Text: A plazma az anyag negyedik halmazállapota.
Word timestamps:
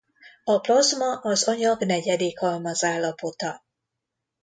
A 0.43 0.59
plazma 0.59 1.15
az 1.17 1.47
anyag 1.47 1.83
negyedik 1.85 2.39
halmazállapota. 2.39 3.63